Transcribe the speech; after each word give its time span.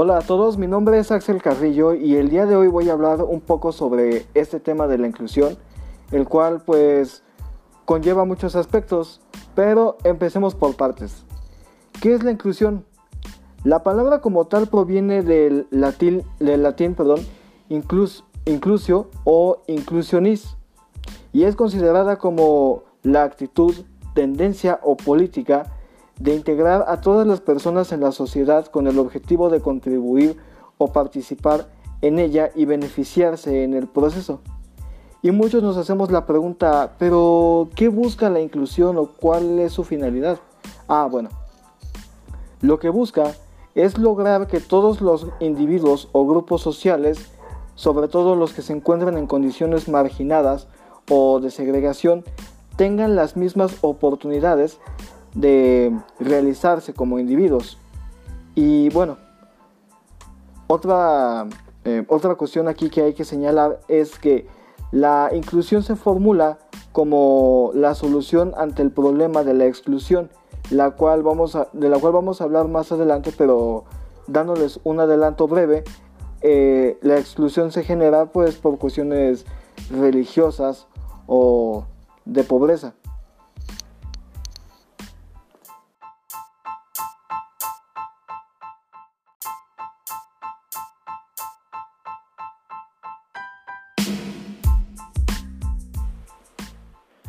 Hola 0.00 0.18
a 0.18 0.20
todos, 0.20 0.58
mi 0.58 0.68
nombre 0.68 0.96
es 1.00 1.10
Axel 1.10 1.42
Carrillo 1.42 1.92
y 1.92 2.14
el 2.14 2.28
día 2.30 2.46
de 2.46 2.54
hoy 2.54 2.68
voy 2.68 2.88
a 2.88 2.92
hablar 2.92 3.20
un 3.20 3.40
poco 3.40 3.72
sobre 3.72 4.26
este 4.32 4.60
tema 4.60 4.86
de 4.86 4.96
la 4.96 5.08
inclusión, 5.08 5.58
el 6.12 6.28
cual 6.28 6.62
pues 6.64 7.24
conlleva 7.84 8.24
muchos 8.24 8.54
aspectos, 8.54 9.20
pero 9.56 9.96
empecemos 10.04 10.54
por 10.54 10.76
partes. 10.76 11.24
¿Qué 12.00 12.14
es 12.14 12.22
la 12.22 12.30
inclusión? 12.30 12.84
La 13.64 13.82
palabra 13.82 14.20
como 14.20 14.44
tal 14.44 14.68
proviene 14.68 15.24
del 15.24 15.66
latín, 15.72 16.22
del 16.38 16.62
latín 16.62 16.94
perdón, 16.94 17.18
inclus, 17.68 18.22
inclusio 18.44 19.10
o 19.24 19.62
inclusionis 19.66 20.56
y 21.32 21.42
es 21.42 21.56
considerada 21.56 22.18
como 22.18 22.84
la 23.02 23.24
actitud, 23.24 23.74
tendencia 24.14 24.78
o 24.84 24.96
política 24.96 25.72
de 26.18 26.34
integrar 26.34 26.84
a 26.88 27.00
todas 27.00 27.26
las 27.26 27.40
personas 27.40 27.92
en 27.92 28.00
la 28.00 28.12
sociedad 28.12 28.66
con 28.66 28.86
el 28.86 28.98
objetivo 28.98 29.50
de 29.50 29.60
contribuir 29.60 30.36
o 30.78 30.92
participar 30.92 31.68
en 32.02 32.18
ella 32.18 32.50
y 32.54 32.64
beneficiarse 32.64 33.64
en 33.64 33.74
el 33.74 33.86
proceso. 33.86 34.40
Y 35.22 35.32
muchos 35.32 35.62
nos 35.62 35.76
hacemos 35.76 36.10
la 36.10 36.26
pregunta, 36.26 36.94
pero 36.98 37.68
¿qué 37.74 37.88
busca 37.88 38.30
la 38.30 38.40
inclusión 38.40 38.96
o 38.98 39.06
cuál 39.06 39.58
es 39.58 39.72
su 39.72 39.82
finalidad? 39.82 40.38
Ah, 40.86 41.08
bueno. 41.10 41.30
Lo 42.60 42.78
que 42.78 42.88
busca 42.88 43.34
es 43.74 43.98
lograr 43.98 44.46
que 44.46 44.60
todos 44.60 45.00
los 45.00 45.26
individuos 45.40 46.08
o 46.12 46.26
grupos 46.26 46.62
sociales, 46.62 47.30
sobre 47.74 48.08
todo 48.08 48.36
los 48.36 48.52
que 48.52 48.62
se 48.62 48.72
encuentran 48.72 49.16
en 49.16 49.26
condiciones 49.26 49.88
marginadas 49.88 50.68
o 51.10 51.40
de 51.40 51.50
segregación, 51.50 52.24
tengan 52.76 53.16
las 53.16 53.36
mismas 53.36 53.76
oportunidades 53.80 54.78
de 55.34 55.96
realizarse 56.18 56.94
como 56.94 57.18
individuos. 57.18 57.78
Y 58.54 58.88
bueno, 58.90 59.18
otra, 60.66 61.46
eh, 61.84 62.04
otra 62.08 62.34
cuestión 62.34 62.68
aquí 62.68 62.90
que 62.90 63.02
hay 63.02 63.14
que 63.14 63.24
señalar 63.24 63.80
es 63.88 64.18
que 64.18 64.46
la 64.90 65.30
inclusión 65.32 65.82
se 65.82 65.96
formula 65.96 66.58
como 66.92 67.70
la 67.74 67.94
solución 67.94 68.54
ante 68.56 68.82
el 68.82 68.90
problema 68.90 69.44
de 69.44 69.54
la 69.54 69.66
exclusión, 69.66 70.30
la 70.70 70.92
cual 70.92 71.22
vamos 71.22 71.54
a, 71.54 71.68
de 71.72 71.88
la 71.88 71.98
cual 71.98 72.12
vamos 72.12 72.40
a 72.40 72.44
hablar 72.44 72.68
más 72.68 72.90
adelante, 72.90 73.32
pero 73.36 73.84
dándoles 74.26 74.80
un 74.84 75.00
adelanto 75.00 75.46
breve, 75.46 75.84
eh, 76.40 76.98
la 77.02 77.18
exclusión 77.18 77.72
se 77.72 77.82
genera 77.82 78.26
pues 78.26 78.56
por 78.56 78.78
cuestiones 78.78 79.44
religiosas 79.90 80.86
o 81.26 81.84
de 82.24 82.44
pobreza. 82.44 82.94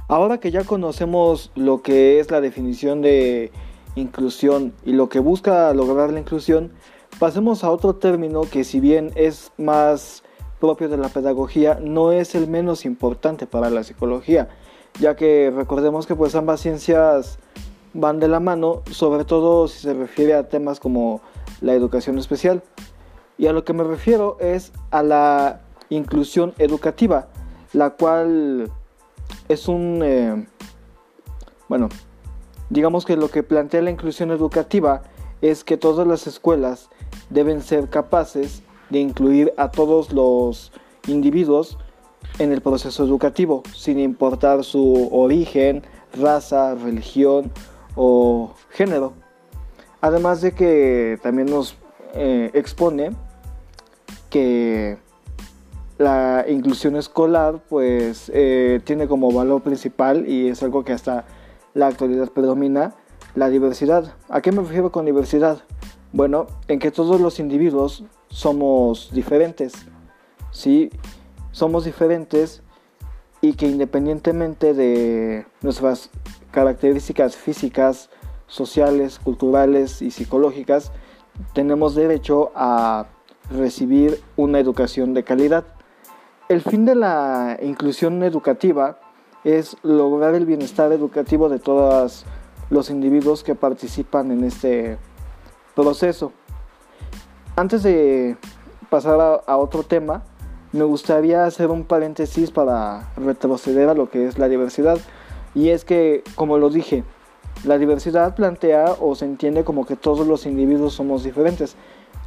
Ahora 0.09 0.39
que 0.39 0.49
ya 0.49 0.63
conocemos 0.63 1.51
lo 1.53 1.83
que 1.83 2.19
es 2.19 2.31
la 2.31 2.41
definición 2.41 3.03
de 3.03 3.51
inclusión 3.93 4.73
y 4.83 4.93
lo 4.93 5.07
que 5.07 5.19
busca 5.19 5.71
lograr 5.75 6.11
la 6.11 6.19
inclusión, 6.19 6.71
pasemos 7.19 7.63
a 7.63 7.69
otro 7.69 7.93
término 7.93 8.41
que 8.41 8.63
si 8.63 8.79
bien 8.79 9.11
es 9.13 9.51
más 9.59 10.23
propio 10.59 10.89
de 10.89 10.97
la 10.97 11.09
pedagogía, 11.09 11.77
no 11.79 12.11
es 12.11 12.33
el 12.33 12.47
menos 12.47 12.85
importante 12.85 13.45
para 13.45 13.69
la 13.69 13.83
psicología, 13.83 14.49
ya 14.99 15.15
que 15.15 15.53
recordemos 15.55 16.07
que 16.07 16.15
pues 16.15 16.33
ambas 16.33 16.61
ciencias 16.61 17.37
van 17.93 18.19
de 18.19 18.29
la 18.29 18.39
mano, 18.39 18.81
sobre 18.89 19.25
todo 19.25 19.67
si 19.67 19.77
se 19.77 19.93
refiere 19.93 20.33
a 20.33 20.49
temas 20.49 20.79
como 20.79 21.21
la 21.61 21.75
educación 21.75 22.17
especial. 22.17 22.63
Y 23.37 23.45
a 23.45 23.53
lo 23.53 23.63
que 23.63 23.73
me 23.73 23.83
refiero 23.83 24.37
es 24.39 24.71
a 24.89 25.03
la 25.03 25.61
inclusión 25.89 26.55
educativa, 26.57 27.27
la 27.73 27.91
cual 27.91 28.71
es 29.49 29.67
un... 29.67 30.01
Eh, 30.03 30.45
bueno, 31.67 31.89
digamos 32.69 33.05
que 33.05 33.17
lo 33.17 33.29
que 33.29 33.43
plantea 33.43 33.81
la 33.81 33.91
inclusión 33.91 34.31
educativa 34.31 35.03
es 35.41 35.63
que 35.63 35.77
todas 35.77 36.07
las 36.07 36.27
escuelas 36.27 36.89
deben 37.29 37.61
ser 37.61 37.89
capaces 37.89 38.63
de 38.89 38.99
incluir 38.99 39.53
a 39.57 39.71
todos 39.71 40.13
los 40.13 40.71
individuos 41.07 41.77
en 42.37 42.51
el 42.51 42.61
proceso 42.61 43.03
educativo, 43.03 43.63
sin 43.75 43.99
importar 43.99 44.63
su 44.63 45.09
origen, 45.11 45.83
raza, 46.13 46.75
religión 46.75 47.51
o 47.95 48.53
género. 48.69 49.13
Además 50.01 50.41
de 50.41 50.53
que 50.53 51.19
también 51.21 51.49
nos 51.49 51.75
eh, 52.13 52.51
expone 52.53 53.11
que 54.29 54.97
la 55.99 56.45
inclusión 56.47 56.95
escolar 56.95 57.61
pues 57.67 58.31
eh, 58.33 58.79
tiene 58.85 59.07
como 59.07 59.31
valor 59.31 59.61
principal 59.61 60.27
y 60.27 60.47
es 60.47 60.63
algo 60.63 60.83
que 60.83 60.93
hasta 60.93 61.25
la 61.73 61.87
actualidad 61.87 62.29
predomina 62.29 62.95
la 63.35 63.49
diversidad. 63.49 64.15
¿A 64.29 64.41
qué 64.41 64.51
me 64.53 64.61
refiero 64.61 64.91
con 64.91 65.05
diversidad? 65.05 65.59
Bueno, 66.13 66.47
en 66.69 66.79
que 66.79 66.89
todos 66.89 67.19
los 67.19 67.39
individuos 67.39 68.05
somos 68.29 69.11
diferentes, 69.11 69.73
¿sí? 70.51 70.89
Somos 71.51 71.83
diferentes 71.83 72.63
y 73.41 73.53
que 73.53 73.67
independientemente 73.67 74.73
de 74.73 75.45
nuestras 75.61 76.09
características 76.51 77.35
físicas, 77.35 78.09
sociales, 78.47 79.19
culturales 79.19 80.01
y 80.01 80.11
psicológicas, 80.11 80.93
tenemos 81.53 81.93
derecho 81.93 82.51
a 82.55 83.07
recibir 83.51 84.21
una 84.37 84.59
educación 84.59 85.13
de 85.13 85.25
calidad. 85.25 85.65
El 86.49 86.61
fin 86.61 86.83
de 86.83 86.95
la 86.95 87.59
inclusión 87.61 88.23
educativa 88.23 88.97
es 89.43 89.77
lograr 89.83 90.33
el 90.33 90.47
bienestar 90.47 90.91
educativo 90.91 91.47
de 91.47 91.59
todos 91.59 92.25
los 92.71 92.89
individuos 92.89 93.43
que 93.43 93.53
participan 93.53 94.31
en 94.31 94.43
este 94.43 94.97
proceso. 95.75 96.33
Antes 97.55 97.83
de 97.83 98.35
pasar 98.89 99.43
a, 99.45 99.57
otro 99.57 99.83
tema, 99.83 100.23
me 100.71 100.85
gustaría 100.85 101.45
hacer 101.45 101.69
un 101.69 101.83
paréntesis 101.83 102.49
para 102.49 103.11
retroceder 103.15 103.87
a 103.87 103.93
lo 103.93 104.09
que 104.09 104.25
es 104.25 104.39
la 104.39 104.47
diversidad. 104.47 104.97
Y 105.53 105.69
es 105.69 105.85
que, 105.85 106.23
como 106.33 106.57
lo 106.57 106.71
dije, 106.71 107.03
la 107.63 107.77
diversidad 107.77 108.33
plantea 108.33 108.95
o 108.99 109.13
se 109.13 109.25
entiende 109.25 109.63
como 109.63 109.85
que 109.85 109.95
todos 109.95 110.25
los 110.25 110.47
individuos 110.47 110.95
somos 110.95 111.23
diferentes. 111.23 111.75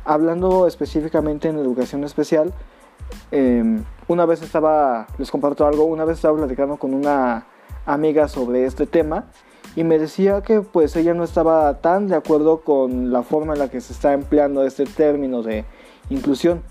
Hablando 0.04 0.68
específicamente 0.68 1.48
en 1.48 1.58
educación 1.58 2.04
especial, 2.04 2.54
Em, 3.30 3.84
una 4.12 4.26
vez 4.26 4.42
estaba, 4.42 5.06
les 5.18 5.30
comparto 5.30 5.66
algo, 5.66 5.84
una 5.84 6.04
vez 6.04 6.16
estaba 6.18 6.36
platicando 6.36 6.76
con 6.76 6.94
una 6.94 7.46
amiga 7.86 8.28
sobre 8.28 8.64
este 8.64 8.86
tema 8.86 9.24
y 9.74 9.84
me 9.84 9.98
decía 9.98 10.42
que 10.42 10.60
pues 10.60 10.94
ella 10.96 11.14
no 11.14 11.24
estaba 11.24 11.80
tan 11.80 12.08
de 12.08 12.14
acuerdo 12.14 12.60
con 12.60 13.12
la 13.12 13.22
forma 13.22 13.54
en 13.54 13.58
la 13.58 13.68
que 13.68 13.80
se 13.80 13.92
está 13.92 14.12
empleando 14.12 14.64
este 14.64 14.84
término 14.84 15.42
de 15.42 15.64
inclusión. 16.10 16.62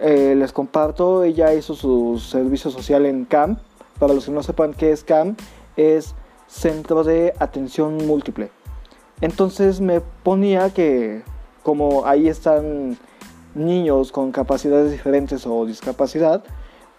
Eh, 0.00 0.34
les 0.36 0.52
comparto, 0.52 1.22
ella 1.22 1.54
hizo 1.54 1.74
su 1.74 2.18
servicio 2.18 2.70
social 2.70 3.06
en 3.06 3.24
CAM. 3.24 3.58
Para 3.98 4.14
los 4.14 4.24
que 4.24 4.32
no 4.32 4.42
sepan 4.42 4.74
qué 4.74 4.90
es 4.90 5.04
CAM, 5.04 5.36
es 5.76 6.16
Centro 6.48 7.04
de 7.04 7.34
Atención 7.38 8.04
Múltiple. 8.06 8.50
Entonces 9.20 9.80
me 9.80 10.00
ponía 10.00 10.70
que 10.70 11.22
como 11.62 12.04
ahí 12.06 12.26
están 12.26 12.98
niños 13.54 14.10
con 14.10 14.32
capacidades 14.32 14.90
diferentes 14.90 15.46
o 15.46 15.64
discapacidad, 15.64 16.42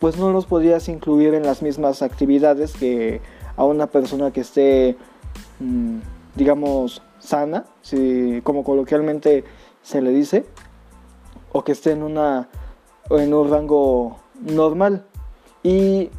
pues 0.03 0.17
no 0.17 0.33
los 0.33 0.45
podías 0.45 0.89
incluir 0.89 1.33
en 1.33 1.43
las 1.43 1.61
mismas 1.61 2.01
actividades 2.01 2.73
que 2.73 3.21
a 3.55 3.63
una 3.63 3.88
persona 3.88 4.31
que 4.31 4.41
esté, 4.41 4.97
mm, 5.61 6.00
digamos, 6.35 7.01
sana, 7.19 7.63
si, 7.83 8.41
como 8.44 8.65
coloquialmente 8.65 9.45
se 9.81 10.01
le 10.01 10.11
dice, 10.11 10.45
o 11.53 11.63
que 11.63 11.71
esté 11.71 11.91
en, 11.91 12.03
una, 12.03 12.50
en 13.11 13.33
un 13.33 13.50
rango 13.50 14.17
normal. 14.41 15.05
Y 15.63 16.09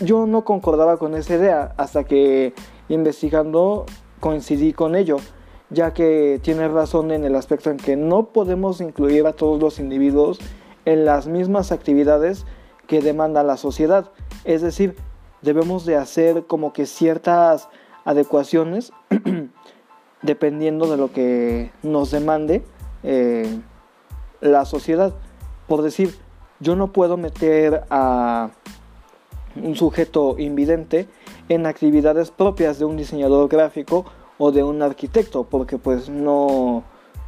yo 0.00 0.26
no 0.26 0.42
concordaba 0.44 0.96
con 0.96 1.14
esa 1.14 1.36
idea 1.36 1.72
hasta 1.76 2.02
que 2.02 2.54
investigando 2.88 3.86
coincidí 4.18 4.72
con 4.72 4.96
ello 4.96 5.18
ya 5.72 5.94
que 5.94 6.40
tiene 6.42 6.66
razón 6.66 7.12
en 7.12 7.22
el 7.24 7.36
aspecto 7.36 7.70
en 7.70 7.76
que 7.76 7.94
no 7.94 8.32
podemos 8.32 8.80
incluir 8.80 9.28
a 9.28 9.32
todos 9.32 9.60
los 9.60 9.78
individuos 9.78 10.40
en 10.86 11.04
las 11.04 11.28
mismas 11.28 11.70
actividades 11.70 12.46
que 12.90 13.00
demanda 13.00 13.44
la 13.44 13.56
sociedad. 13.56 14.10
Es 14.42 14.62
decir, 14.62 14.96
debemos 15.42 15.86
de 15.86 15.94
hacer 15.94 16.46
como 16.48 16.72
que 16.72 16.86
ciertas 16.86 17.68
adecuaciones 18.04 18.92
dependiendo 20.22 20.90
de 20.90 20.96
lo 20.96 21.12
que 21.12 21.70
nos 21.84 22.10
demande 22.10 22.64
eh, 23.04 23.60
la 24.40 24.64
sociedad. 24.64 25.14
Por 25.68 25.82
decir, 25.82 26.18
yo 26.58 26.74
no 26.74 26.90
puedo 26.90 27.16
meter 27.16 27.84
a 27.90 28.50
un 29.54 29.76
sujeto 29.76 30.34
invidente 30.40 31.06
en 31.48 31.66
actividades 31.66 32.32
propias 32.32 32.80
de 32.80 32.86
un 32.86 32.96
diseñador 32.96 33.48
gráfico 33.48 34.04
o 34.36 34.50
de 34.50 34.64
un 34.64 34.82
arquitecto, 34.82 35.44
porque 35.44 35.78
pues 35.78 36.08
no, 36.08 36.82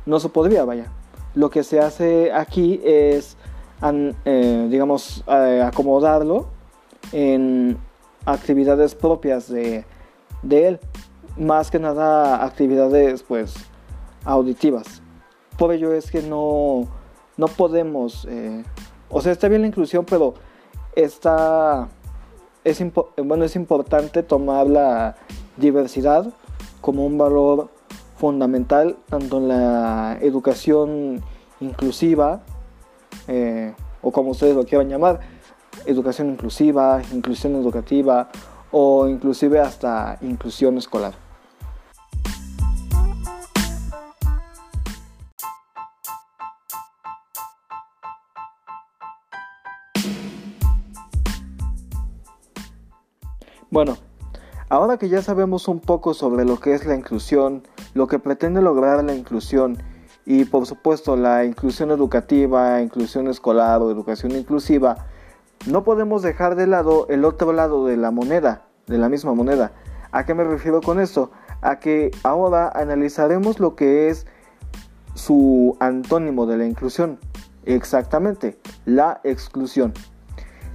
no 0.06 0.19
se 0.19 0.29
podría, 0.29 0.65
vaya. 0.65 0.91
lo 1.37 1.50
que 1.50 1.62
se 1.62 1.79
hace 1.79 2.32
aquí 2.32 2.81
es, 2.82 3.37
eh, 3.82 4.69
digamos, 4.70 5.25
acomodarlo 5.26 6.46
en 7.12 7.79
actividades 8.25 8.94
propias 8.94 9.49
de, 9.49 9.84
de 10.43 10.69
él, 10.69 10.81
más 11.37 11.70
que 11.70 11.79
nada 11.79 12.44
actividades 12.44 13.23
pues 13.23 13.55
auditivas. 14.25 15.02
Por 15.58 15.73
ello 15.73 15.93
es 15.93 16.11
que 16.11 16.23
no, 16.23 16.88
no 17.37 17.46
podemos, 17.49 18.26
eh, 18.29 18.64
o 19.08 19.20
sea, 19.20 19.32
está 19.32 19.49
bien 19.49 19.62
la 19.62 19.69
inclusión, 19.69 20.05
pero 20.05 20.34
está, 20.94 21.88
es, 22.64 22.82
bueno, 23.17 23.44
es 23.44 23.56
importante 23.56 24.23
tomar 24.23 24.67
la 24.67 25.17
diversidad 25.56 26.32
como 26.81 27.06
un 27.06 27.19
valor 27.19 27.69
fundamental 28.17 28.96
tanto 29.08 29.38
en 29.38 29.49
la 29.49 30.19
educación 30.20 31.23
inclusiva 31.61 32.43
eh, 33.29 33.75
o 34.03 34.11
como 34.11 34.31
ustedes 34.31 34.55
lo 34.55 34.65
quieran 34.65 34.89
llamar, 34.89 35.21
educación 35.87 36.31
inclusiva, 36.31 37.03
inclusión 37.13 37.55
educativa 37.55 38.31
o 38.71 39.09
inclusive 39.09 39.61
hasta 39.61 40.19
inclusión 40.23 40.79
escolar. 40.79 41.15
Bueno, 53.73 53.97
ahora 54.69 54.99
que 54.99 55.09
ya 55.09 55.23
sabemos 55.23 55.67
un 55.67 55.81
poco 55.81 56.13
sobre 56.13 56.45
lo 56.45 56.61
que 56.61 56.75
es 56.75 56.85
la 56.85 56.95
inclusión, 56.95 57.63
lo 57.95 58.07
que 58.07 58.19
pretende 58.19 58.61
lograr 58.61 59.03
la 59.03 59.15
inclusión 59.15 59.79
y 60.25 60.45
por 60.45 60.67
supuesto 60.67 61.17
la 61.17 61.45
inclusión 61.45 61.91
educativa, 61.91 62.81
inclusión 62.81 63.29
escolar 63.29 63.81
o 63.83 63.91
educación 63.91 64.33
inclusiva, 64.33 65.07
no 65.67 65.85
podemos 65.85 66.23
dejar 66.23 66.57
de 66.57 66.67
lado 66.67 67.07
el 67.09 67.25
otro 67.25 67.53
lado 67.53 67.87
de 67.87 67.97
la 67.97 68.11
moneda, 68.11 68.67
de 68.87 68.99
la 68.99 69.09
misma 69.09 69.35
moneda. 69.35 69.73
¿A 70.11 70.25
qué 70.25 70.35
me 70.35 70.45
refiero 70.45 70.81
con 70.81 71.01
esto? 71.01 71.31
A 71.61 71.79
que 71.79 72.11
ahora 72.23 72.71
analizaremos 72.75 73.61
lo 73.61 73.77
que 73.77 74.09
es 74.09 74.27
su 75.15 75.77
antónimo 75.81 76.47
de 76.47 76.57
la 76.57 76.67
inclusión. 76.67 77.19
Exactamente, 77.65 78.59
la 78.85 79.21
exclusión. 79.25 79.93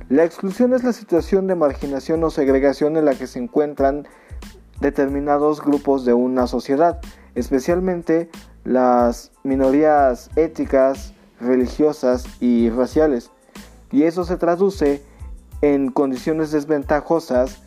La 0.09 0.23
exclusión 0.23 0.73
es 0.73 0.83
la 0.85 0.93
situación 0.93 1.47
de 1.47 1.55
marginación 1.55 2.23
o 2.23 2.29
segregación 2.29 2.95
en 2.95 3.05
la 3.05 3.15
que 3.15 3.27
se 3.27 3.39
encuentran 3.39 4.07
determinados 4.79 5.61
grupos 5.61 6.05
de 6.05 6.13
una 6.13 6.47
sociedad, 6.47 7.01
especialmente 7.35 8.29
las 8.67 9.31
minorías 9.43 10.29
éticas, 10.35 11.13
religiosas 11.39 12.25
y 12.41 12.69
raciales. 12.69 13.31
Y 13.93 14.03
eso 14.03 14.25
se 14.25 14.35
traduce 14.35 15.01
en 15.61 15.89
condiciones 15.89 16.51
desventajosas 16.51 17.63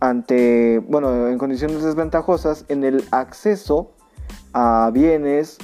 ante, 0.00 0.80
bueno, 0.80 1.28
en 1.28 1.38
condiciones 1.38 1.82
desventajosas 1.82 2.66
en 2.68 2.84
el 2.84 3.04
acceso 3.10 3.90
a 4.52 4.90
bienes, 4.92 5.56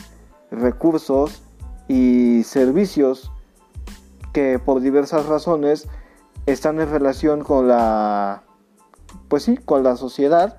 recursos 0.50 1.42
y 1.86 2.42
servicios 2.44 3.30
que 4.32 4.58
por 4.58 4.80
diversas 4.80 5.26
razones 5.26 5.88
están 6.46 6.80
en 6.80 6.90
relación 6.90 7.44
con 7.44 7.68
la 7.68 8.44
pues 9.28 9.42
sí, 9.42 9.58
con 9.58 9.82
la 9.84 9.96
sociedad 9.96 10.58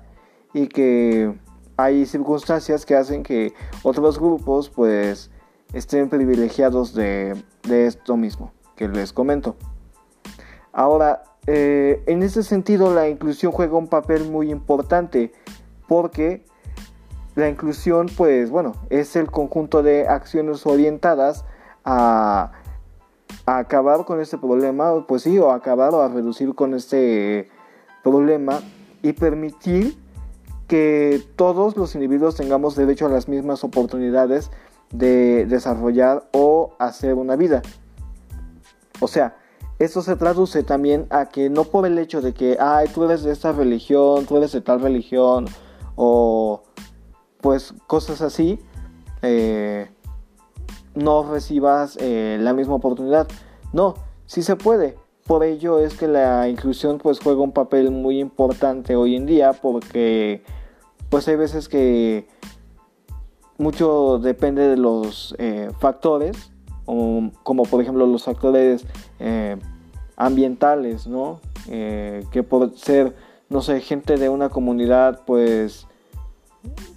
y 0.54 0.68
que 0.68 1.36
hay 1.76 2.06
circunstancias 2.06 2.86
que 2.86 2.94
hacen 2.94 3.22
que 3.22 3.52
otros 3.82 4.18
grupos 4.18 4.70
pues 4.70 5.30
estén 5.72 6.08
privilegiados 6.08 6.94
de, 6.94 7.36
esto 7.68 8.16
mismo 8.16 8.52
que 8.76 8.88
les 8.88 9.12
comento. 9.12 9.56
Ahora, 10.72 11.24
eh, 11.46 12.02
en 12.06 12.22
ese 12.22 12.42
sentido 12.42 12.94
la 12.94 13.08
inclusión 13.08 13.52
juega 13.52 13.76
un 13.76 13.88
papel 13.88 14.30
muy 14.30 14.50
importante 14.50 15.32
porque 15.88 16.44
la 17.34 17.48
inclusión 17.48 18.08
pues 18.16 18.50
bueno 18.50 18.74
es 18.90 19.14
el 19.16 19.30
conjunto 19.30 19.82
de 19.82 20.08
acciones 20.08 20.66
orientadas 20.66 21.44
a 21.84 22.52
a 23.46 23.58
acabar 23.58 24.04
con 24.04 24.20
este 24.20 24.38
problema, 24.38 25.06
pues 25.06 25.22
sí, 25.22 25.38
o 25.38 25.52
acabar 25.52 25.94
o 25.94 26.02
a 26.02 26.08
reducir 26.08 26.54
con 26.54 26.74
este 26.74 27.48
problema 28.02 28.60
y 29.02 29.12
permitir 29.12 29.96
que 30.66 31.22
todos 31.36 31.76
los 31.76 31.94
individuos 31.94 32.36
tengamos 32.36 32.76
derecho 32.76 33.06
a 33.06 33.08
las 33.08 33.28
mismas 33.28 33.64
oportunidades 33.64 34.50
de 34.90 35.46
desarrollar 35.46 36.28
o 36.32 36.74
hacer 36.78 37.14
una 37.14 37.36
vida. 37.36 37.62
O 39.00 39.08
sea, 39.08 39.36
esto 39.78 40.00
se 40.02 40.16
traduce 40.16 40.62
también 40.62 41.06
a 41.10 41.26
que 41.26 41.50
no 41.50 41.64
por 41.64 41.86
el 41.86 41.98
hecho 41.98 42.22
de 42.22 42.32
que, 42.32 42.56
ay, 42.58 42.88
tú 42.94 43.04
eres 43.04 43.22
de 43.22 43.32
esta 43.32 43.52
religión, 43.52 44.24
tú 44.26 44.38
eres 44.38 44.52
de 44.52 44.62
tal 44.62 44.80
religión, 44.80 45.46
o 45.96 46.62
pues 47.40 47.74
cosas 47.86 48.22
así, 48.22 48.58
eh, 49.22 49.90
no 50.94 51.30
recibas 51.30 51.98
eh, 52.00 52.38
la 52.40 52.54
misma 52.54 52.74
oportunidad. 52.74 53.28
No, 53.72 53.94
sí 54.24 54.42
se 54.42 54.56
puede. 54.56 54.96
Por 55.26 55.42
ello 55.42 55.78
es 55.78 55.94
que 55.94 56.06
la 56.06 56.48
inclusión 56.48 56.98
pues 56.98 57.18
juega 57.20 57.40
un 57.40 57.52
papel 57.52 57.90
muy 57.90 58.20
importante 58.20 58.94
hoy 58.94 59.16
en 59.16 59.26
día 59.26 59.52
porque 59.52 60.42
pues 61.10 61.26
hay 61.28 61.36
veces 61.36 61.68
que 61.68 62.28
mucho 63.58 64.18
depende 64.18 64.68
de 64.68 64.76
los 64.76 65.34
eh, 65.38 65.70
factores, 65.80 66.52
como, 66.84 67.64
por 67.64 67.82
ejemplo 67.82 68.06
los 68.06 68.24
factores 68.24 68.86
eh, 69.18 69.56
ambientales, 70.16 71.06
¿no? 71.06 71.40
que 71.66 72.44
por 72.48 72.78
ser, 72.78 73.16
no 73.48 73.60
sé, 73.60 73.80
gente 73.80 74.16
de 74.18 74.28
una 74.28 74.50
comunidad 74.50 75.22
pues 75.26 75.88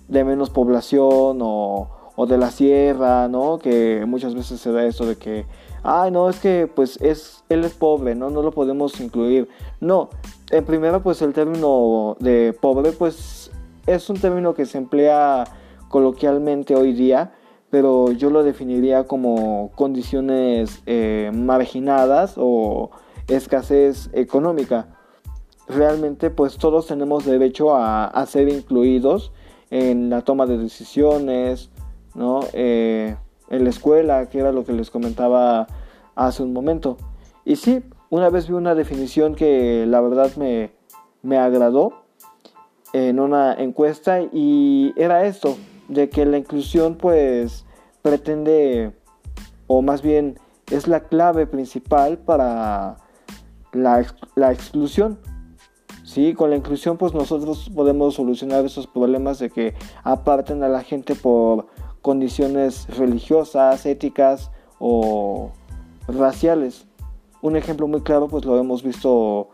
de 0.07 0.23
menos 0.23 0.51
población 0.51 1.39
o 1.41 1.89
o 2.21 2.25
de 2.25 2.37
la 2.37 2.51
sierra, 2.51 3.29
¿no? 3.29 3.59
Que 3.59 4.03
muchas 4.05 4.35
veces 4.35 4.59
se 4.59 4.73
da 4.73 4.83
esto 4.83 5.05
de 5.05 5.15
que, 5.15 5.45
ay, 5.83 6.11
no, 6.11 6.29
es 6.29 6.39
que 6.39 6.69
pues 6.73 6.97
es, 7.01 7.43
él 7.49 7.63
es 7.63 7.73
pobre, 7.73 8.15
¿no? 8.15 8.29
No 8.29 8.41
lo 8.41 8.51
podemos 8.51 8.99
incluir. 8.99 9.47
No, 9.79 10.09
en 10.51 10.65
primera 10.65 11.01
pues 11.01 11.21
el 11.21 11.33
término 11.33 12.17
de 12.19 12.57
pobre 12.59 12.91
pues 12.91 13.51
es 13.87 14.09
un 14.09 14.19
término 14.19 14.53
que 14.53 14.65
se 14.65 14.77
emplea 14.77 15.45
coloquialmente 15.89 16.75
hoy 16.75 16.93
día, 16.93 17.33
pero 17.69 18.11
yo 18.11 18.29
lo 18.29 18.43
definiría 18.43 19.05
como 19.05 19.71
condiciones 19.75 20.81
eh, 20.85 21.31
marginadas 21.33 22.35
o 22.37 22.91
escasez 23.27 24.09
económica. 24.13 24.87
Realmente 25.67 26.29
pues 26.29 26.57
todos 26.57 26.87
tenemos 26.87 27.25
derecho 27.25 27.75
a, 27.75 28.25
ser 28.25 28.49
incluidos 28.49 29.31
en 29.69 30.09
la 30.09 30.21
toma 30.21 30.45
de 30.47 30.57
decisiones, 30.57 31.69
¿no? 32.15 32.41
Eh, 32.53 33.15
en 33.49 33.63
la 33.63 33.69
escuela, 33.69 34.29
que 34.29 34.39
era 34.39 34.51
lo 34.51 34.63
que 34.65 34.73
les 34.73 34.89
comentaba 34.89 35.67
hace 36.15 36.43
un 36.43 36.53
momento. 36.53 36.97
Y 37.45 37.55
sí, 37.55 37.81
una 38.09 38.29
vez 38.29 38.47
vi 38.47 38.53
una 38.53 38.75
definición 38.75 39.35
que 39.35 39.85
la 39.87 40.01
verdad 40.01 40.35
me, 40.35 40.71
me 41.21 41.37
agradó 41.37 42.03
en 42.93 43.19
una 43.19 43.53
encuesta 43.53 44.21
y 44.21 44.93
era 44.95 45.25
esto, 45.25 45.57
de 45.87 46.09
que 46.09 46.25
la 46.25 46.37
inclusión 46.37 46.95
pues 46.95 47.65
pretende, 48.01 48.93
o 49.67 49.81
más 49.81 50.01
bien 50.01 50.39
es 50.71 50.87
la 50.87 51.01
clave 51.01 51.47
principal 51.47 52.17
para 52.17 52.97
la, 53.73 54.05
la 54.35 54.51
exclusión. 54.51 55.19
Sí, 56.03 56.33
con 56.33 56.49
la 56.49 56.55
inclusión 56.55 56.97
pues 56.97 57.13
nosotros 57.13 57.69
podemos 57.75 58.15
solucionar 58.15 58.65
esos 58.65 58.87
problemas 58.87 59.37
de 59.37 59.51
que 59.51 59.75
aparten 60.03 60.63
a 60.63 60.67
la 60.67 60.81
gente 60.81 61.13
por 61.13 61.67
condiciones 62.01 62.87
religiosas, 62.97 63.85
éticas 63.85 64.51
o 64.79 65.51
raciales. 66.07 66.85
Un 67.41 67.55
ejemplo 67.55 67.87
muy 67.87 68.01
claro 68.01 68.27
pues 68.27 68.45
lo 68.45 68.57
hemos 68.57 68.83
visto 68.83 69.49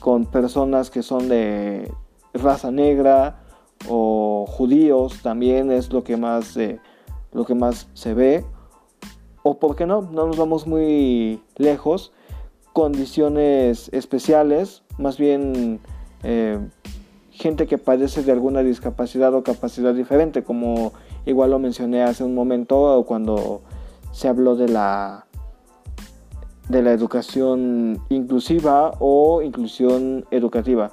con 0.00 0.26
personas 0.26 0.90
que 0.90 1.02
son 1.02 1.28
de 1.28 1.90
raza 2.32 2.70
negra 2.70 3.40
o 3.88 4.46
judíos 4.48 5.20
también 5.22 5.70
es 5.70 5.92
lo 5.92 6.04
que 6.04 6.16
más 6.16 6.56
eh, 6.56 6.80
lo 7.32 7.44
que 7.44 7.54
más 7.54 7.88
se 7.94 8.14
ve. 8.14 8.44
O 9.42 9.58
por 9.58 9.76
qué 9.76 9.86
no 9.86 10.02
no 10.02 10.26
nos 10.26 10.36
vamos 10.36 10.66
muy 10.66 11.42
lejos. 11.56 12.12
Condiciones 12.72 13.88
especiales 13.92 14.82
más 14.98 15.18
bien 15.18 15.80
eh, 16.22 16.58
gente 17.30 17.66
que 17.66 17.78
padece 17.78 18.22
de 18.22 18.32
alguna 18.32 18.62
discapacidad 18.62 19.34
o 19.34 19.42
capacidad 19.42 19.92
diferente 19.92 20.44
como 20.44 20.92
Igual 21.26 21.50
lo 21.50 21.58
mencioné 21.58 22.02
hace 22.02 22.24
un 22.24 22.34
momento 22.34 23.04
cuando 23.06 23.62
se 24.12 24.28
habló 24.28 24.56
de 24.56 24.68
la 24.68 25.26
de 26.68 26.82
la 26.82 26.92
educación 26.92 28.02
inclusiva 28.08 28.92
o 28.98 29.42
inclusión 29.42 30.24
educativa. 30.30 30.92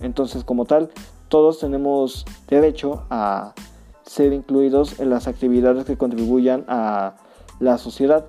Entonces, 0.00 0.44
como 0.44 0.64
tal, 0.64 0.90
todos 1.28 1.58
tenemos 1.58 2.24
derecho 2.48 3.04
a 3.10 3.54
ser 4.02 4.32
incluidos 4.32 5.00
en 5.00 5.10
las 5.10 5.26
actividades 5.28 5.84
que 5.84 5.96
contribuyan 5.96 6.64
a 6.68 7.16
la 7.58 7.78
sociedad. 7.78 8.26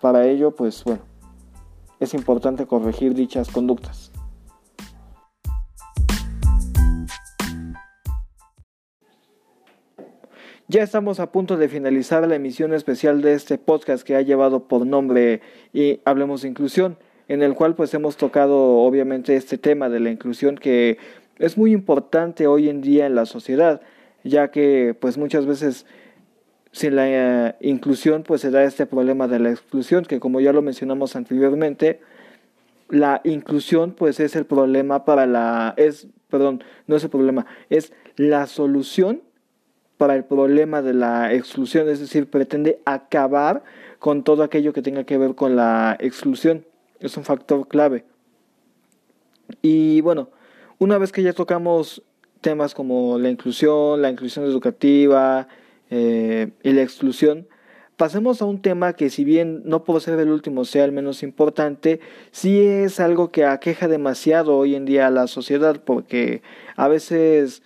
Para 0.00 0.26
ello, 0.26 0.54
pues 0.54 0.84
bueno, 0.84 1.02
es 2.00 2.14
importante 2.14 2.66
corregir 2.66 3.14
dichas 3.14 3.50
conductas. 3.50 4.12
Ya 10.70 10.82
estamos 10.82 11.18
a 11.18 11.32
punto 11.32 11.56
de 11.56 11.70
finalizar 11.70 12.28
la 12.28 12.34
emisión 12.34 12.74
especial 12.74 13.22
de 13.22 13.32
este 13.32 13.56
podcast 13.56 14.06
que 14.06 14.16
ha 14.16 14.20
llevado 14.20 14.68
por 14.68 14.84
nombre 14.84 15.40
y 15.72 16.00
Hablemos 16.04 16.42
de 16.42 16.48
Inclusión, 16.48 16.98
en 17.26 17.42
el 17.42 17.54
cual 17.54 17.74
pues 17.74 17.94
hemos 17.94 18.18
tocado 18.18 18.76
obviamente 18.80 19.34
este 19.34 19.56
tema 19.56 19.88
de 19.88 19.98
la 19.98 20.10
inclusión 20.10 20.56
que 20.56 20.98
es 21.38 21.56
muy 21.56 21.72
importante 21.72 22.46
hoy 22.46 22.68
en 22.68 22.82
día 22.82 23.06
en 23.06 23.14
la 23.14 23.24
sociedad, 23.24 23.80
ya 24.24 24.50
que 24.50 24.94
pues 25.00 25.16
muchas 25.16 25.46
veces 25.46 25.86
sin 26.70 26.96
la 26.96 27.08
eh, 27.08 27.54
inclusión 27.62 28.22
pues 28.22 28.42
se 28.42 28.50
da 28.50 28.62
este 28.62 28.84
problema 28.84 29.26
de 29.26 29.38
la 29.38 29.48
exclusión, 29.48 30.04
que 30.04 30.20
como 30.20 30.38
ya 30.38 30.52
lo 30.52 30.60
mencionamos 30.60 31.16
anteriormente, 31.16 32.00
la 32.90 33.22
inclusión 33.24 33.92
pues 33.92 34.20
es 34.20 34.36
el 34.36 34.44
problema 34.44 35.06
para 35.06 35.24
la 35.24 35.72
es 35.78 36.08
perdón, 36.28 36.62
no 36.86 36.96
es 36.96 37.04
el 37.04 37.08
problema, 37.08 37.46
es 37.70 37.94
la 38.16 38.46
solución 38.46 39.22
para 39.98 40.14
el 40.14 40.24
problema 40.24 40.80
de 40.80 40.94
la 40.94 41.34
exclusión, 41.34 41.88
es 41.88 42.00
decir, 42.00 42.30
pretende 42.30 42.80
acabar 42.84 43.64
con 43.98 44.22
todo 44.22 44.44
aquello 44.44 44.72
que 44.72 44.80
tenga 44.80 45.04
que 45.04 45.18
ver 45.18 45.34
con 45.34 45.56
la 45.56 45.96
exclusión. 46.00 46.64
Es 47.00 47.16
un 47.16 47.24
factor 47.24 47.66
clave. 47.66 48.04
Y 49.60 50.00
bueno, 50.00 50.30
una 50.78 50.98
vez 50.98 51.10
que 51.10 51.22
ya 51.22 51.32
tocamos 51.32 52.02
temas 52.40 52.74
como 52.74 53.18
la 53.18 53.28
inclusión, 53.28 54.00
la 54.00 54.10
inclusión 54.10 54.44
educativa 54.44 55.48
eh, 55.90 56.50
y 56.62 56.72
la 56.72 56.82
exclusión, 56.82 57.48
pasemos 57.96 58.40
a 58.40 58.44
un 58.44 58.62
tema 58.62 58.92
que 58.92 59.10
si 59.10 59.24
bien 59.24 59.62
no 59.64 59.82
puedo 59.82 59.98
ser 59.98 60.20
el 60.20 60.30
último, 60.30 60.64
sea 60.64 60.84
el 60.84 60.92
menos 60.92 61.24
importante, 61.24 61.98
sí 62.30 62.60
es 62.60 63.00
algo 63.00 63.32
que 63.32 63.44
aqueja 63.44 63.88
demasiado 63.88 64.56
hoy 64.56 64.76
en 64.76 64.84
día 64.84 65.08
a 65.08 65.10
la 65.10 65.26
sociedad 65.26 65.82
porque 65.84 66.42
a 66.76 66.86
veces 66.86 67.64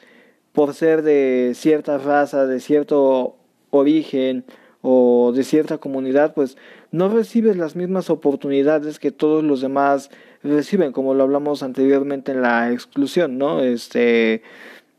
por 0.52 0.74
ser 0.74 1.02
de 1.02 1.52
cierta 1.54 1.98
raza, 1.98 2.46
de 2.46 2.60
cierto 2.60 3.36
origen 3.70 4.44
o 4.82 5.32
de 5.34 5.44
cierta 5.44 5.78
comunidad, 5.78 6.34
pues 6.34 6.56
no 6.90 7.08
recibes 7.08 7.56
las 7.56 7.76
mismas 7.76 8.10
oportunidades 8.10 8.98
que 8.98 9.12
todos 9.12 9.42
los 9.42 9.60
demás 9.60 10.10
reciben, 10.42 10.92
como 10.92 11.14
lo 11.14 11.22
hablamos 11.22 11.62
anteriormente 11.62 12.32
en 12.32 12.42
la 12.42 12.72
exclusión, 12.72 13.38
¿no? 13.38 13.60
Este, 13.60 14.42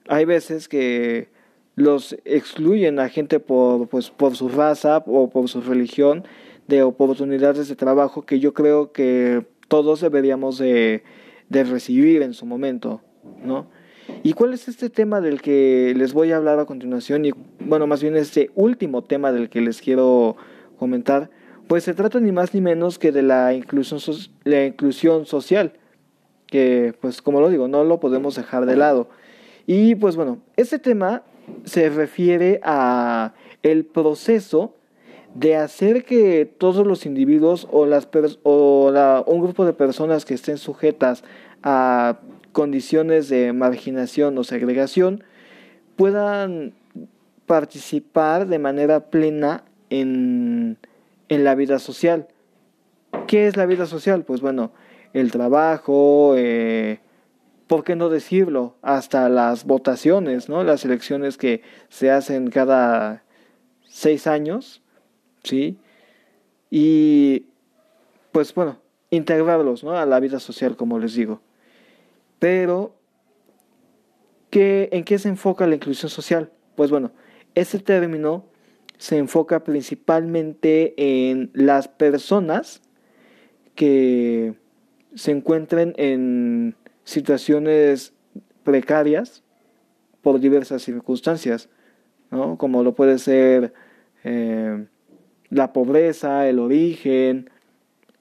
hay 0.08 0.26
veces 0.26 0.68
que 0.68 1.30
los 1.76 2.16
excluyen 2.26 3.00
a 3.00 3.10
gente 3.10 3.40
por, 3.40 3.88
pues, 3.90 4.10
por 4.10 4.36
su 4.36 4.50
raza 4.50 5.04
o 5.06 5.30
por 5.30 5.50
su 5.50 5.62
religión 5.62 6.24
de 6.68 6.84
oportunidades 6.84 7.68
de 7.68 7.76
trabajo 7.76 8.26
que 8.26 8.40
yo 8.40 8.54
creo 8.54 8.92
que 8.92 9.46
todos 9.68 10.02
deberíamos 10.02 10.58
de, 10.58 11.04
de 11.50 11.64
recibir 11.64 12.22
en 12.22 12.34
su 12.34 12.46
momento, 12.46 13.02
¿no? 13.44 13.68
¿Y 14.24 14.34
cuál 14.34 14.54
es 14.54 14.68
este 14.68 14.90
tema 14.90 15.22
del 15.22 15.42
que 15.42 15.94
les 15.96 16.14
voy 16.14 16.32
a 16.32 16.38
hablar 16.38 16.60
a 16.60 16.66
continuación? 16.66 17.26
Y 17.26 17.32
bueno, 17.60 17.88
más 17.88 18.02
bien 18.02 18.16
este 18.16 18.52
último 18.56 19.04
tema 19.04 19.32
del 19.32 19.50
que 19.50 19.62
les 19.62 19.82
quiero 19.82 20.36
comentar, 20.78 21.30
pues 21.68 21.84
se 21.84 21.94
trata 21.94 22.20
ni 22.20 22.32
más 22.32 22.54
ni 22.54 22.62
menos 22.62 23.00
que 23.00 23.12
de 23.12 23.22
la 23.22 23.54
inclusión, 23.54 24.00
la 24.44 24.66
inclusión 24.66 25.26
social, 25.26 25.74
que 26.48 26.94
pues 27.02 27.22
como 27.22 27.42
lo 27.42 27.50
digo, 27.50 27.68
no 27.68 27.84
lo 27.84 28.00
podemos 28.00 28.36
dejar 28.36 28.66
de 28.66 28.76
lado. 28.76 29.10
Y 29.66 29.96
pues 29.96 30.16
bueno, 30.16 30.40
este 30.56 30.80
tema 30.80 31.24
se 31.66 31.90
refiere 31.90 32.60
a 32.64 33.34
el 33.64 33.86
proceso 33.86 34.76
de 35.36 35.56
hacer 35.56 36.06
que 36.06 36.46
todos 36.46 36.86
los 36.86 37.06
individuos 37.06 37.68
o, 37.72 37.86
las 37.86 38.08
o 38.44 39.24
un 39.26 39.42
grupo 39.42 39.66
de 39.66 39.74
personas 39.74 40.26
que 40.26 40.36
estén 40.36 40.58
sujetas 40.58 41.24
a 41.64 42.20
condiciones 42.54 43.28
de 43.28 43.52
marginación 43.52 44.38
o 44.38 44.46
segregación 44.46 45.24
puedan 45.98 46.74
participar 47.46 48.48
de 48.48 48.60
manera 48.60 49.10
plena 49.10 49.66
en, 49.90 50.78
la 51.30 51.56
vida 51.56 51.80
social. 51.80 52.28
¿Qué 53.28 53.48
es 53.48 53.58
la 53.58 53.66
vida 53.66 53.88
social? 53.88 54.24
Pues 54.24 54.40
bueno, 54.40 54.72
el 55.14 55.32
trabajo, 55.32 56.36
eh, 56.38 57.00
¿por 57.68 57.84
qué 57.84 57.96
no 57.96 58.10
decirlo? 58.10 58.76
Hasta 58.82 59.30
las 59.30 59.66
votaciones, 59.66 60.48
¿no? 60.48 60.64
Las 60.64 60.86
elecciones 60.86 61.38
que 61.38 61.64
se 61.90 62.12
hacen 62.12 62.50
cada 62.52 63.24
seis 63.88 64.28
años, 64.28 64.84
¿sí? 65.44 65.78
Y 66.70 67.48
pues 68.32 68.54
bueno, 68.54 68.78
integrarlos, 69.10 69.84
¿no? 69.84 69.98
A 69.98 70.06
la 70.06 70.20
vida 70.20 70.40
social, 70.40 70.76
como 70.76 71.00
les 71.00 71.16
digo. 71.16 71.42
Pero, 72.44 72.94
¿qué, 74.50 74.90
¿en 74.92 75.06
qué 75.06 75.18
se 75.18 75.30
enfoca 75.30 75.66
la 75.66 75.76
inclusión 75.76 76.10
social? 76.10 76.52
Pues 76.76 76.92
bueno, 76.92 77.14
ese 77.56 77.80
término 77.80 78.44
se 78.98 79.18
enfoca 79.18 79.64
principalmente 79.64 80.94
en 80.98 81.52
las 81.54 81.88
personas 81.88 82.82
que 83.76 84.56
se 85.16 85.32
encuentren 85.32 85.94
en 85.96 86.76
situaciones 87.06 88.12
precarias 88.66 89.42
por 90.22 90.42
diversas 90.42 90.82
circunstancias, 90.82 91.70
¿no? 92.30 92.58
como 92.58 92.84
lo 92.84 92.94
puede 92.94 93.20
ser 93.20 93.74
eh, 94.26 94.86
la 95.48 95.72
pobreza, 95.72 96.50
el 96.50 96.60
origen, 96.60 97.50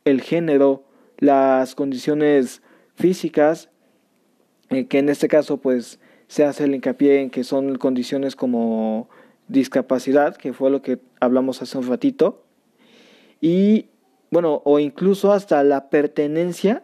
el 0.05 0.21
género, 0.21 0.85
las 1.19 1.75
condiciones 1.75 2.62
físicas 2.95 3.72
eh, 4.73 4.87
que 4.87 4.99
en 4.99 5.09
este 5.09 5.29
caso 5.29 5.59
pues 5.59 6.00
se 6.29 6.45
hace 6.45 6.64
el 6.64 6.75
hincapié 6.75 7.21
en 7.21 7.31
que 7.31 7.45
son 7.45 7.76
condiciones 7.76 8.37
como 8.37 9.09
discapacidad, 9.49 10.37
que 10.37 10.52
fue 10.52 10.71
lo 10.71 10.83
que 10.83 10.99
hablamos 11.21 11.62
hace 11.62 11.76
un 11.79 11.87
ratito, 11.87 12.45
y 13.41 13.87
bueno, 14.31 14.62
o 14.64 14.79
incluso 14.79 15.33
hasta 15.33 15.62
la 15.62 15.91
pertenencia 15.91 16.83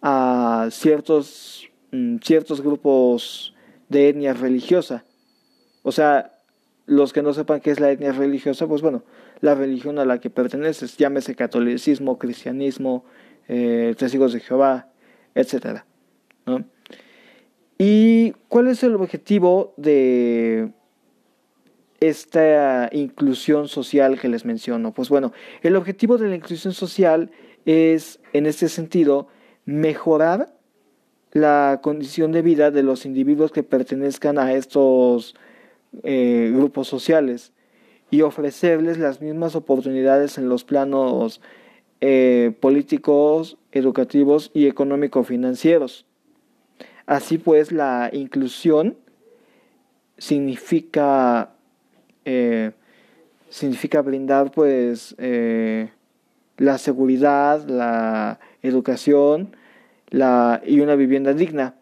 a 0.00 0.68
ciertos, 0.70 1.68
mm, 1.92 2.16
ciertos 2.22 2.62
grupos 2.62 3.54
de 3.88 4.08
etnia 4.08 4.32
religiosa. 4.32 5.04
O 5.82 5.92
sea, 5.92 6.40
los 6.86 7.12
que 7.12 7.22
no 7.22 7.34
sepan 7.34 7.60
qué 7.60 7.72
es 7.72 7.80
la 7.80 7.90
etnia 7.90 8.12
religiosa, 8.12 8.66
pues 8.66 8.80
bueno, 8.80 9.02
la 9.40 9.54
religión 9.54 9.98
a 9.98 10.04
la 10.04 10.18
que 10.18 10.30
perteneces, 10.30 10.96
llámese 10.96 11.34
catolicismo, 11.34 12.18
cristianismo, 12.18 13.04
eh, 13.48 13.94
testigos 13.98 14.32
de 14.32 14.40
Jehová, 14.40 14.88
etcétera, 15.34 15.84
¿no? 16.46 16.64
¿Y 17.78 18.32
cuál 18.48 18.68
es 18.68 18.82
el 18.82 18.94
objetivo 18.94 19.74
de 19.76 20.70
esta 22.00 22.88
inclusión 22.92 23.68
social 23.68 24.18
que 24.18 24.28
les 24.28 24.44
menciono? 24.44 24.92
Pues 24.92 25.08
bueno, 25.08 25.32
el 25.62 25.76
objetivo 25.76 26.16
de 26.16 26.28
la 26.28 26.36
inclusión 26.36 26.72
social 26.72 27.30
es, 27.66 28.20
en 28.32 28.46
este 28.46 28.68
sentido, 28.68 29.28
mejorar 29.66 30.56
la 31.32 31.80
condición 31.82 32.32
de 32.32 32.40
vida 32.40 32.70
de 32.70 32.82
los 32.82 33.04
individuos 33.04 33.52
que 33.52 33.62
pertenezcan 33.62 34.38
a 34.38 34.54
estos 34.54 35.34
eh, 36.02 36.50
grupos 36.54 36.88
sociales 36.88 37.52
y 38.10 38.22
ofrecerles 38.22 38.98
las 38.98 39.20
mismas 39.20 39.54
oportunidades 39.54 40.38
en 40.38 40.48
los 40.48 40.64
planos 40.64 41.42
eh, 42.00 42.56
políticos, 42.60 43.58
educativos 43.72 44.50
y 44.54 44.66
económico-financieros. 44.66 46.06
Así 47.06 47.38
pues, 47.38 47.70
la 47.70 48.10
inclusión 48.12 48.96
significa, 50.18 51.50
eh, 52.24 52.72
significa 53.48 54.02
brindar 54.02 54.50
pues 54.50 55.14
eh, 55.18 55.90
la 56.56 56.78
seguridad, 56.78 57.64
la 57.68 58.40
educación 58.62 59.56
la, 60.08 60.62
y 60.66 60.80
una 60.80 60.96
vivienda 60.96 61.32
digna 61.32 61.74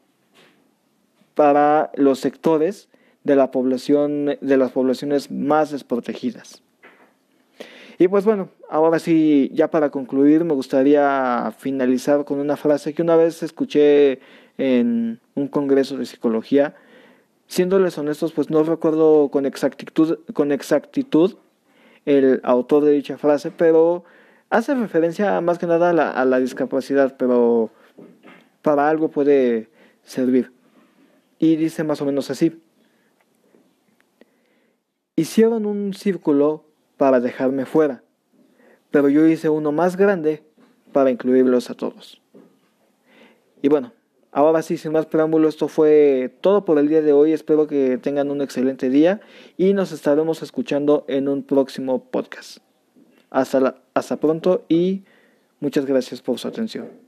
para 1.34 1.90
los 1.94 2.20
sectores 2.20 2.88
de 3.22 3.36
la 3.36 3.50
población 3.50 4.36
de 4.40 4.56
las 4.56 4.72
poblaciones 4.72 5.30
más 5.30 5.70
desprotegidas. 5.70 6.62
Y 7.98 8.08
pues 8.08 8.24
bueno, 8.24 8.48
ahora 8.68 8.98
sí, 8.98 9.50
ya 9.54 9.70
para 9.70 9.90
concluir, 9.90 10.44
me 10.44 10.52
gustaría 10.52 11.52
finalizar 11.58 12.24
con 12.24 12.40
una 12.40 12.56
frase 12.56 12.92
que 12.92 13.02
una 13.02 13.16
vez 13.16 13.42
escuché 13.42 14.18
en 14.58 15.20
un 15.34 15.48
congreso 15.48 15.96
de 15.96 16.06
psicología. 16.06 16.74
Siéndoles 17.46 17.98
honestos, 17.98 18.32
pues 18.32 18.50
no 18.50 18.62
recuerdo 18.62 19.28
con 19.28 19.46
exactitud, 19.46 20.18
el 22.06 22.40
autor 22.42 22.84
de 22.84 22.92
dicha 22.92 23.18
frase, 23.18 23.50
pero 23.50 24.04
hace 24.50 24.74
referencia 24.74 25.40
más 25.40 25.58
que 25.58 25.66
nada 25.66 25.90
a 25.90 25.92
la, 25.92 26.10
a 26.10 26.24
la 26.24 26.38
discapacidad, 26.38 27.16
pero 27.16 27.70
para 28.62 28.88
algo 28.88 29.08
puede 29.08 29.68
servir. 30.02 30.52
Y 31.38 31.56
dice 31.56 31.84
más 31.84 32.00
o 32.00 32.06
menos 32.06 32.30
así. 32.30 32.60
hicieron 35.16 35.66
un 35.66 35.94
círculo 35.94 36.64
para 36.96 37.20
dejarme 37.20 37.66
fuera, 37.66 38.02
pero 38.90 39.08
yo 39.08 39.26
hice 39.26 39.48
uno 39.48 39.72
más 39.72 39.96
grande 39.96 40.42
para 40.92 41.10
incluirlos 41.10 41.70
a 41.70 41.74
todos. 41.74 42.20
Y 43.62 43.68
bueno, 43.68 43.92
ahora 44.34 44.60
sí, 44.62 44.76
sin 44.76 44.92
más 44.92 45.06
preámbulo, 45.06 45.48
esto 45.48 45.68
fue 45.68 46.36
todo 46.40 46.64
por 46.64 46.78
el 46.78 46.88
día 46.88 47.00
de 47.00 47.12
hoy. 47.12 47.32
Espero 47.32 47.66
que 47.66 47.96
tengan 47.98 48.30
un 48.30 48.42
excelente 48.42 48.90
día 48.90 49.20
y 49.56 49.72
nos 49.72 49.92
estaremos 49.92 50.42
escuchando 50.42 51.04
en 51.08 51.28
un 51.28 51.42
próximo 51.42 52.04
podcast. 52.10 52.58
Hasta, 53.30 53.76
hasta 53.94 54.16
pronto 54.18 54.64
y 54.68 55.04
muchas 55.60 55.86
gracias 55.86 56.20
por 56.20 56.38
su 56.38 56.48
atención. 56.48 57.03